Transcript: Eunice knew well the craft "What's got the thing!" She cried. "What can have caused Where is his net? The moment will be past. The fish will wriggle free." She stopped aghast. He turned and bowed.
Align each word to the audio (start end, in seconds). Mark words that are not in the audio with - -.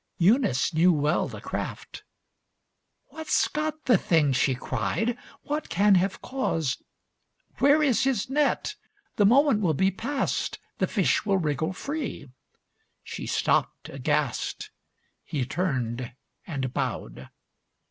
Eunice 0.17 0.73
knew 0.73 0.91
well 0.91 1.27
the 1.27 1.39
craft 1.39 2.03
"What's 3.09 3.47
got 3.47 3.85
the 3.85 3.99
thing!" 3.99 4.33
She 4.33 4.55
cried. 4.55 5.15
"What 5.43 5.69
can 5.69 5.93
have 5.93 6.23
caused 6.23 6.81
Where 7.59 7.83
is 7.83 8.03
his 8.03 8.27
net? 8.27 8.73
The 9.17 9.27
moment 9.27 9.61
will 9.61 9.75
be 9.75 9.91
past. 9.91 10.57
The 10.79 10.87
fish 10.87 11.23
will 11.23 11.37
wriggle 11.37 11.73
free." 11.73 12.31
She 13.03 13.27
stopped 13.27 13.89
aghast. 13.89 14.71
He 15.23 15.45
turned 15.45 16.13
and 16.47 16.73
bowed. 16.73 17.29